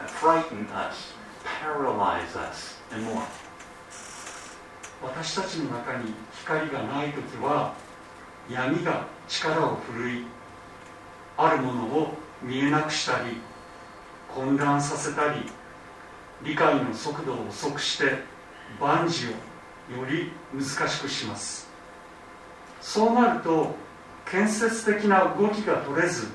[0.00, 1.12] uh, frighten us,
[1.44, 3.26] paralyze us, and more.
[5.02, 6.12] 私たちの中に
[6.45, 7.73] 光がないときは
[8.47, 10.23] 闇が力を振るい
[11.37, 13.37] あるものを見えなくしたり
[14.33, 15.41] 混乱させたり
[16.43, 18.19] 理解の速度を遅くして
[18.79, 19.29] 万事を
[19.99, 21.67] より難しくします
[22.79, 23.73] そうなると
[24.29, 26.27] 建設的な動きが取れず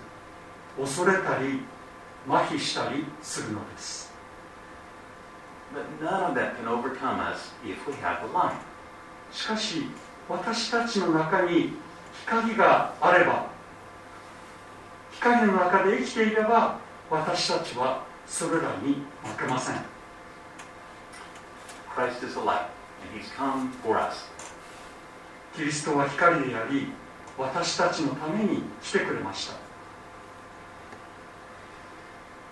[0.77, 1.61] 恐れたり
[2.29, 4.11] 麻痺したりするのです
[5.73, 8.70] But none of that can overcome us if we have the light.
[9.33, 9.87] しかし
[10.29, 11.73] 私たちの中に
[12.27, 13.47] 光があれば
[15.13, 16.79] 光の中で生きていれば
[17.11, 19.77] 私たちはそれらに負けません
[21.95, 22.69] Christ is the light,
[23.03, 24.31] and He's come for us.
[25.57, 26.87] キリストは光であり
[27.37, 29.55] 私たちのために来てくれました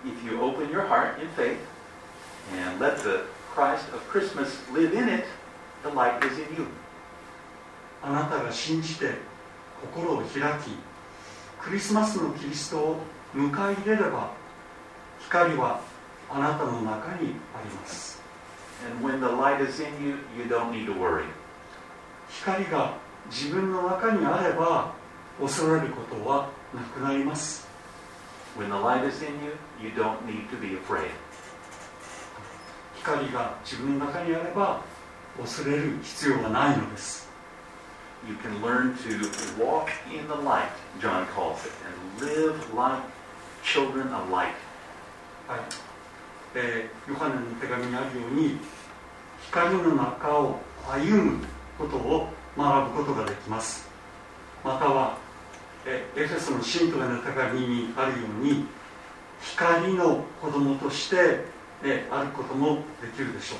[0.05, 1.57] If you open your heart in faith
[2.67, 3.25] and let the
[3.55, 5.25] Christ of Christmas live in it,
[8.01, 9.15] あなたが信じて
[9.81, 10.71] 心を開き
[11.61, 12.99] クリスマスのキリストを
[13.35, 14.31] 迎え入れれば
[15.19, 15.81] 光は
[16.29, 18.21] あなたの中にあります。
[22.29, 22.93] 光が
[23.29, 24.93] 自分の中にあれば
[25.41, 27.67] 恐れることはなくなります。
[32.95, 34.81] 光が自分の中にあれば
[35.41, 37.27] 恐れる必要はないのです。
[38.27, 40.67] You can learn to walk in the light,
[40.99, 43.01] John calls it, and live like
[43.63, 44.53] children of light.
[45.47, 45.59] はい。
[46.55, 48.57] えーヨハネの手紙にあるように
[49.45, 50.59] 光の中を
[50.91, 51.45] 歩む
[51.77, 52.27] ことを
[52.57, 53.87] 学ぶことができます。
[54.63, 55.17] または、
[55.85, 58.65] えーエフェソの信徒への手紙にあるように
[59.41, 61.45] 光の子供として、
[61.83, 63.59] えーあることもできるでしょう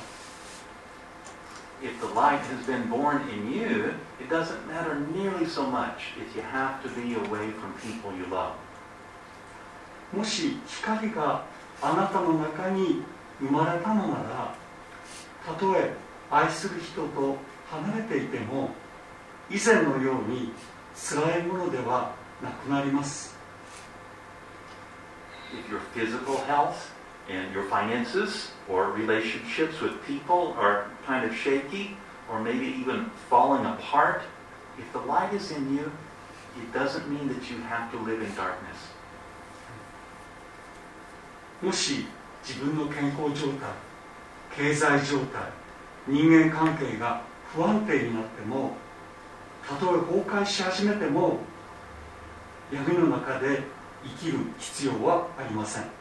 [1.82, 6.36] If the light has been born in you, it doesn't matter nearly so much if
[6.36, 8.54] you have to be away from people you love.
[10.12, 11.44] もし光が
[11.80, 13.02] あなたの中に
[13.38, 14.54] 生まれたのなら
[15.46, 15.94] たとえ
[16.30, 17.36] 愛する人と
[17.70, 18.70] 離れていても
[19.48, 20.52] 以前のように
[20.94, 23.36] 辛いものではなくなります
[25.52, 26.92] If your physical health
[27.28, 31.96] and your finances or relationships with people are kind of shaky
[32.30, 34.22] or maybe even falling apart,
[34.78, 35.90] if the light is in you,
[36.62, 38.78] it doesn't mean that you have to live in darkness.
[41.60, 42.06] もし
[42.42, 43.68] 自分の健康状態
[44.56, 45.42] 経済状態
[46.08, 48.72] 人間関係が不安定になっても
[49.68, 51.40] たとえ崩壊し始めても
[52.72, 53.60] 闇の中で
[54.02, 55.99] 生きる必要はありません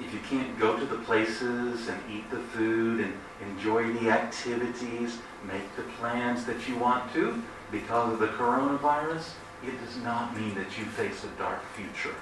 [0.00, 3.14] If you can't go to the places and eat the food and
[3.48, 9.32] enjoy the activities, make the plans that you want to because of the coronavirus,
[9.64, 12.14] it does not mean that you face a dark future.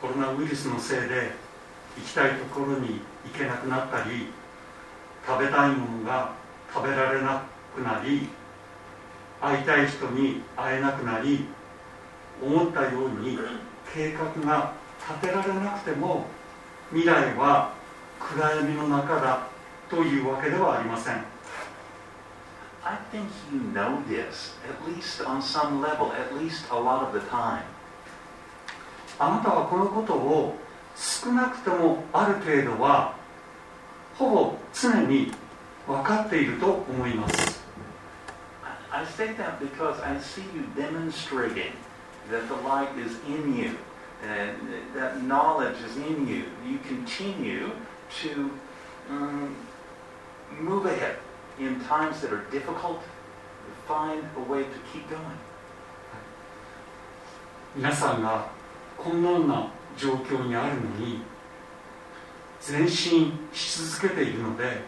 [0.00, 1.32] コロナウイルスのせいで
[1.96, 4.26] 行きたいところに行けなくなったり
[5.26, 6.34] 食べたいものが
[6.72, 7.42] 食べられな
[7.74, 8.28] くなり
[9.40, 11.46] 会いたい人に会えなくなり
[12.42, 13.38] 思ったように
[13.94, 14.72] 計画が
[15.09, 16.25] 立てられなくても
[16.91, 17.73] 未来は
[18.19, 19.47] 暗闇の中だ
[19.89, 21.23] というわけではありません
[22.83, 27.13] I think you know this, at least on some level, at least a lot of
[27.13, 27.63] the time.
[29.19, 30.55] あなたはこのことを
[30.95, 33.15] 少なくともある程度は
[34.15, 35.31] ほぼ常に
[35.85, 37.59] 分かっていると思います
[38.91, 41.73] I say that because I see you demonstrating
[42.31, 43.71] that the light is in you,
[44.23, 44.57] and
[44.95, 46.45] that knowledge is in you.
[46.67, 47.71] You continue
[48.21, 48.51] to
[49.09, 49.55] um,
[50.59, 51.17] move ahead
[51.59, 53.01] in times that are difficult.
[53.87, 55.37] Find a way to keep going.
[57.75, 58.49] 皆さんが
[58.97, 61.21] こんなような状況にあるのに
[62.67, 64.81] 前進し続けているので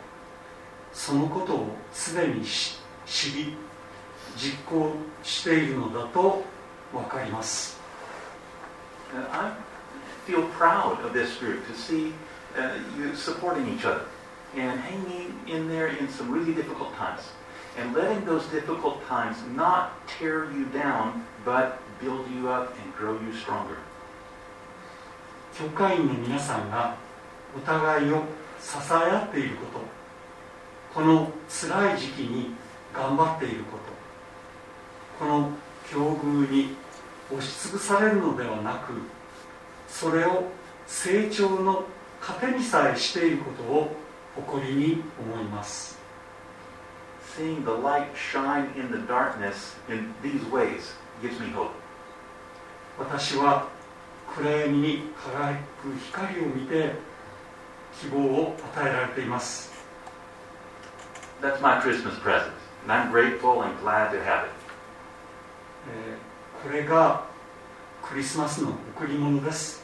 [0.91, 3.55] そのことをすでにし知り
[4.35, 6.43] 実行しているのだと
[6.91, 7.80] 分かります
[9.13, 9.53] I
[10.25, 12.13] feel proud of this group to see
[12.57, 14.05] uh, you supporting each other
[14.55, 17.21] and hanging in there in some really difficult times
[17.77, 23.13] and letting those difficult times not tear you down but build you up and grow
[23.21, 23.77] you stronger.
[25.53, 26.95] 教会員の皆さんが
[27.55, 28.23] お互いを
[28.59, 29.81] 支え合っていること
[30.93, 32.51] この辛い時期に
[32.93, 33.77] 頑張っているこ
[35.19, 35.51] とこの
[35.89, 36.75] 境遇に
[37.31, 38.93] 押しつぶされるのではなく
[39.87, 40.49] それを
[40.85, 41.85] 成長の
[42.19, 43.95] 糧にさえしていることを
[44.35, 45.99] 誇りに思います
[47.37, 51.71] Seeing the light shine in the darkness in these ways gives me hope.
[52.99, 53.69] 私は
[54.35, 56.93] 暗闇に輝く光を見て
[58.01, 59.71] 希望を与えられています
[61.41, 62.51] That's my Christmas present,
[62.83, 64.51] and I'm grateful and glad to have it.
[65.89, 66.30] えー
[66.63, 67.25] これが
[68.03, 69.83] クリスマスの贈り物です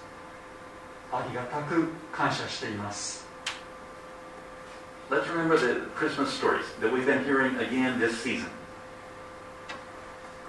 [1.11, 3.25] ありがたく感謝しています
[5.09, 8.49] Let's remember the Christmas stories that we've been hearing again this season.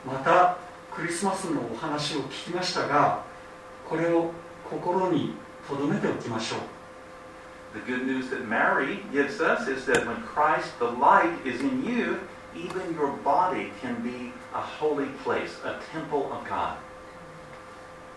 [0.05, 0.59] また
[0.93, 3.23] クリスマスのお話を聞きましたが
[3.89, 4.33] これを
[4.69, 5.35] 心に
[5.69, 6.61] 留めておきましょう
[7.75, 11.85] The good news that Mary gives us is that when Christ, the light, is in
[11.85, 12.19] you,
[12.57, 16.77] even your body can be a holy place, a temple of God.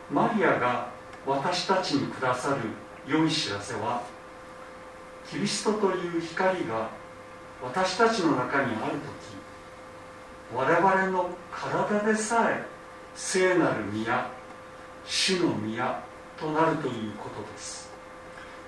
[0.09, 0.89] マリアが
[1.25, 2.61] 私たちにくださる
[3.07, 4.03] 良い知らせは
[5.29, 6.89] キリストという光が
[7.63, 9.41] 私たちの中にある時
[10.53, 12.65] 我々の体でさえ
[13.15, 14.29] 聖なる宮
[15.05, 16.03] 主の宮
[16.37, 17.89] となるということです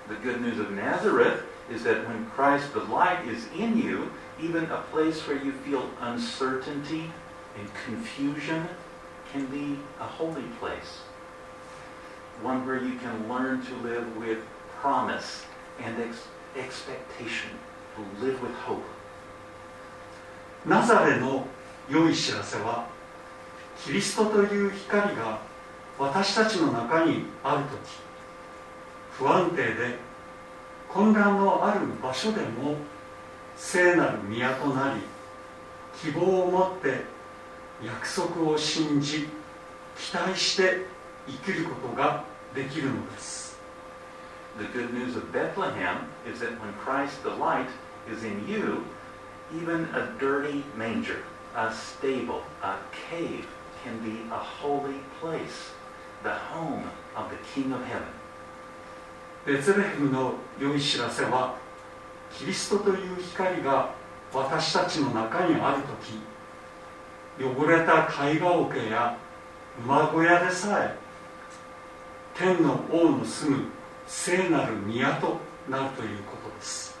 [0.08, 4.64] The good news of Nazareth is that when Christ, the light, is in you, even
[4.66, 7.10] a place where you feel uncertainty
[7.58, 8.68] and confusion
[9.32, 11.02] can be a holy place.
[12.42, 14.38] One where you can learn to live with
[14.80, 15.46] promise
[15.82, 17.50] and ex- expectation,
[17.96, 18.84] to live with hope.
[20.66, 21.46] ナザレの
[21.90, 22.86] 良い知らせは
[23.84, 25.38] キリストという光が
[25.98, 28.04] 私たちの中にある時
[29.18, 29.98] 不安定で
[30.88, 32.76] 混乱のある場所でも
[33.56, 35.00] 聖なる宮となり
[36.00, 37.13] 希望を持って
[37.82, 39.28] 約束を信じ
[39.96, 40.86] 期待して
[41.26, 43.58] 生きることができるのです
[44.58, 47.66] The good news of Bethlehem is that when Christ, the light,
[48.08, 48.84] is in you,
[49.52, 51.24] even a dirty manger,
[51.56, 52.76] a stable, a
[53.10, 53.46] cave
[53.82, 55.72] can be a holy place,
[56.22, 56.84] the home
[57.16, 58.06] of the King of Heaven.
[59.44, 61.56] ベツレヘムの良い知らせは
[62.32, 63.90] キリストという光が
[64.32, 66.18] 私たちの中にある時
[67.38, 69.16] 汚れた貝殻桶や
[69.84, 70.96] 馬小屋でさえ
[72.36, 73.64] 天の王の住む
[74.06, 76.94] 聖なる宮となるということです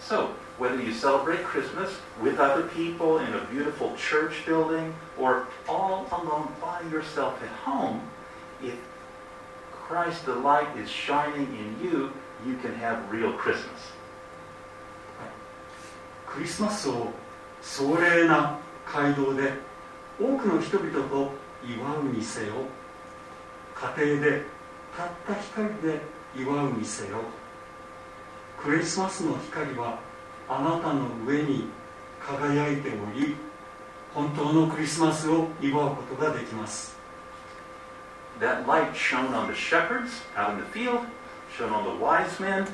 [0.00, 6.06] So, whether you celebrate Christmas with other people in a beautiful church building or all
[6.10, 8.00] alone by yourself at home,
[8.62, 8.74] if
[9.70, 12.12] Christ the light is shining in you,
[12.44, 13.92] you can have real Christmas.
[16.26, 17.12] クリスマスを
[17.60, 18.58] 壮麗な
[18.92, 19.54] 街道で
[20.20, 21.32] 多くの人々と
[21.64, 22.52] 祝うにせよ
[23.74, 24.42] 家庭で
[24.94, 26.00] たった一人で
[26.36, 27.22] 祝うにせよ
[28.62, 29.98] クリスマスの光は
[30.48, 31.64] あなたの上に
[32.20, 33.34] 輝いており
[34.14, 36.94] 本当のクリスマスを祝うことができます
[38.40, 41.00] That light shone on the shepherds out in the field,
[41.56, 42.66] shone on the wise men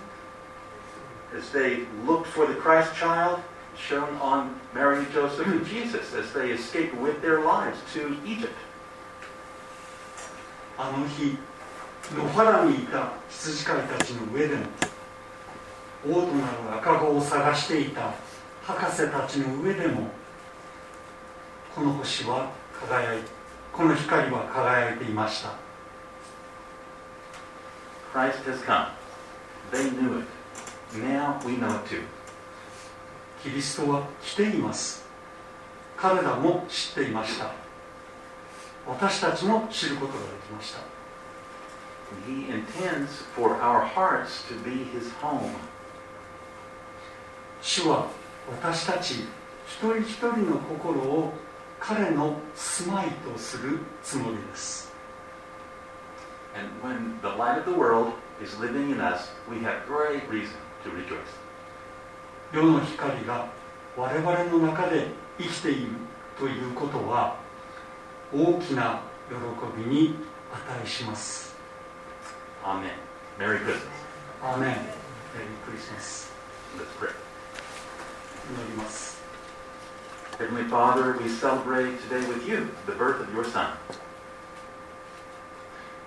[1.36, 3.40] as they looked for the Christ child,
[3.78, 8.54] shone on Mary, Joseph, and Jesus as they escaped with their lives to Egypt.
[10.80, 11.36] あの日
[12.14, 14.62] 野原にいた羊飼いたちの上でも
[16.08, 18.14] 王となる赤子を探していた
[18.62, 20.08] 博士たちの上でも
[21.74, 23.18] この星は輝い
[23.72, 25.50] この光は輝いていました
[28.12, 28.86] Christ has come.
[29.70, 30.26] They knew it.
[30.94, 32.02] Now we know it too.
[33.42, 35.06] キリストは来ています
[35.96, 37.52] 彼らも知っていました
[38.86, 40.80] 私たちも知ることができました
[42.26, 45.52] He intends for our hearts to be His home.
[47.60, 48.06] 主は
[48.50, 49.24] 私たち
[49.66, 51.34] 一人一人の心を
[51.78, 54.90] 彼の住まいとするつもりです
[56.56, 60.56] And when the light of the world is living in us, we have great reason
[60.84, 61.47] to rejoice.
[62.50, 63.46] 世の光が
[63.96, 65.88] 我々の中で生きている
[66.38, 67.36] ということは
[68.32, 69.34] 大きな喜
[69.82, 70.14] びに
[70.82, 71.54] 値します
[72.64, 72.90] Amen.
[73.38, 74.08] Merry Christmas.
[74.42, 74.80] アーメンメリー
[75.66, 76.32] クリスマス
[76.76, 77.10] Let's pray.
[78.50, 79.22] 祈ります
[80.38, 83.76] Heavenly Father, we celebrate today with you the birth of your Son.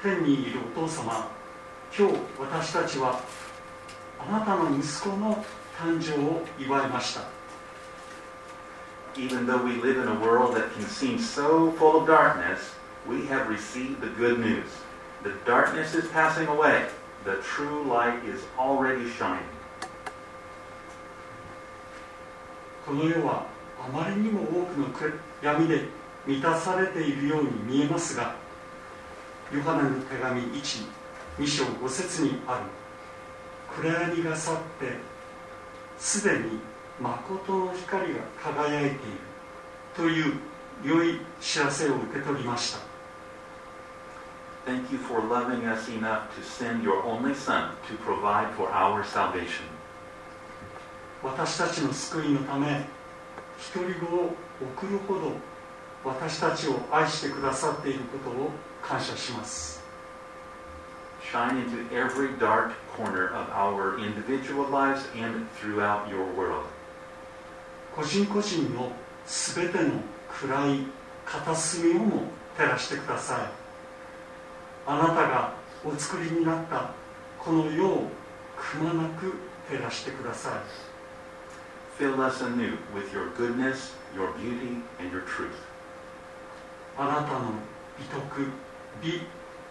[0.02, 1.30] 天にいるお父様
[1.96, 3.22] 今日私たちは
[4.20, 5.44] あなたの息子の
[5.81, 7.23] 誕生を祝いました
[9.17, 12.75] Even though we live in a world that can seem so full of darkness,
[13.09, 14.67] we have received the good news.
[15.23, 16.85] The darkness is passing away.
[17.25, 19.49] The true light is already shining.
[22.85, 23.47] この世は
[23.83, 24.87] あまりにも多くの
[25.43, 25.89] 闇で
[26.27, 28.37] 満たされているように見えますが
[29.53, 32.65] ヨハネの手紙1、2章5節にある
[33.83, 35.10] 暗闇が去って
[36.02, 36.60] すでに
[37.00, 39.00] 誠の光が輝いている
[39.96, 40.34] という
[40.84, 42.80] 良い知らせを受け取りました
[44.66, 49.04] Thank you for loving us enough to send your only Son to provide for our
[49.04, 49.64] salvation.
[51.24, 52.86] 私たちの救いのため
[53.74, 55.34] 独り子を送るほど
[56.04, 58.50] 私たちを愛してくださっていることを
[58.82, 59.81] 感謝します
[61.32, 66.66] Shine into every dark corner of our individual lives and throughout your world.
[67.96, 68.92] 個人個人の
[69.26, 69.92] すべての
[70.30, 70.80] 暗い
[71.26, 72.24] 片隅をも
[72.58, 73.40] 照らしてください
[74.86, 75.54] あなたが
[75.86, 76.92] お作りになった
[77.40, 78.10] この世を
[78.58, 79.34] くまなく
[79.70, 80.54] 照らしてください
[82.02, 85.56] Fill us anew with your goodness, your beauty, and your truth.
[86.98, 87.52] あなたの
[87.98, 88.48] 美徳
[89.02, 89.22] 美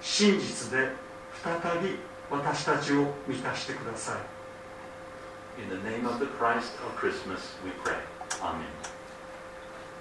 [0.00, 1.09] 真実で
[1.42, 1.98] 再び
[2.30, 4.16] 私たちを満たしてください
[5.62, 7.96] In the name of the Christ of Christmas, we pray.
[8.40, 8.64] Amen.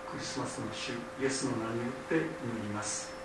[0.09, 2.23] クリスマスの主イエスの名によって祈
[2.63, 3.18] ります。